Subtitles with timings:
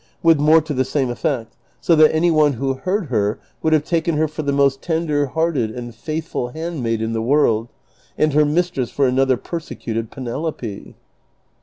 [0.23, 1.49] with more to the same eftect,
[1.79, 5.27] so that any one who heard her would have taken her for the most tender
[5.27, 7.67] hearted and faithful handmaid in the world,
[8.17, 10.95] and her mistress for another persecuted l^enelope.